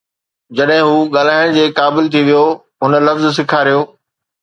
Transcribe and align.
جڏهن 0.59 0.81
هو 0.87 0.95
ڳالهائڻ 1.17 1.53
جي 1.59 1.67
قابل 1.81 2.11
ٿي 2.17 2.25
ويو، 2.25 2.43
هن 2.83 2.93
لفظ 3.09 3.33
سيکاريو 3.41 3.89